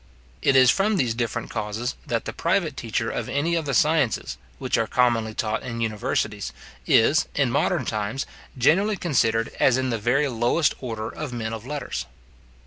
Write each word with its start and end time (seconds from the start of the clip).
It 0.41 0.55
is 0.55 0.71
from 0.71 0.97
these 0.97 1.13
different 1.13 1.51
causes 1.51 1.95
that 2.07 2.25
the 2.25 2.33
private 2.33 2.75
teacher 2.75 3.11
of 3.11 3.29
any 3.29 3.53
of 3.53 3.65
the 3.67 3.75
sciences, 3.75 4.39
which 4.57 4.75
are 4.75 4.87
commonly 4.87 5.35
taught 5.35 5.61
in 5.61 5.79
universities, 5.79 6.51
is, 6.87 7.27
in 7.35 7.51
modern 7.51 7.85
times, 7.85 8.25
generally 8.57 8.97
considered 8.97 9.55
as 9.59 9.77
in 9.77 9.91
the 9.91 9.99
very 9.99 10.27
lowest 10.27 10.73
order 10.79 11.07
of 11.09 11.33
men 11.33 11.53
of 11.53 11.67
letters. 11.67 12.07